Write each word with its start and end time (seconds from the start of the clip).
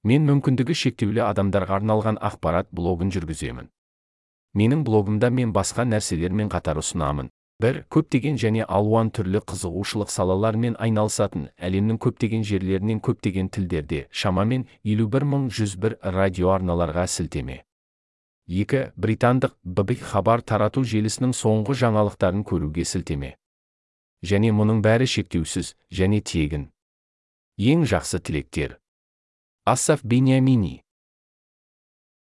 Мен 0.00 0.24
мүмкіндігі 0.24 0.74
шектеулі 0.80 1.20
адамдарға 1.26 1.76
арналған 1.80 2.16
ақпарат 2.24 2.70
блогын 2.72 3.10
жүргіземін. 3.12 3.66
Менің 4.56 4.80
блогымда 4.86 5.28
мен 5.28 5.52
басқа 5.52 5.84
нәрселермен 5.84 6.48
қатар 6.48 6.80
ұсынамын. 6.80 7.28
Бір, 7.60 7.82
көптеген 7.92 8.38
және 8.40 8.64
алуан 8.64 9.10
түрлі 9.12 9.42
қызығушылық 9.44 10.08
салалармен 10.08 10.78
айналысатын 10.80 11.50
әлемнің 11.60 11.98
көптеген 12.00 12.46
жерлерінен 12.48 13.02
көптеген 13.04 13.50
тілдерде, 13.52 14.06
шамамен 14.10 14.64
51101 14.88 15.98
радиоарналарға 16.16 17.04
сілтеме. 17.06 17.60
2. 18.48 18.80
Британдық 18.96 19.52
ББ 19.62 20.00
хабар 20.00 20.40
тарату 20.40 20.80
желісінің 20.80 21.36
соңғы 21.36 21.76
жаңалықтарын 21.84 22.40
көруге 22.48 22.88
сілтеме. 22.88 23.34
Және 24.24 24.56
мұның 24.56 24.80
бәрі 24.80 25.04
шектеусіз 25.06 25.76
және 25.92 26.24
тегін. 26.24 26.70
Ең 27.60 27.84
жақсы 27.84 28.24
тілектер. 28.24 28.80
Асаф 29.70 30.02
Бениамини 30.02 30.82